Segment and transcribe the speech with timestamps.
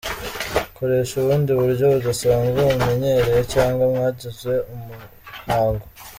[0.77, 5.85] Koresha ubundi buryo mudasanzwe mumenyereye cyangwa mwagize umuhango.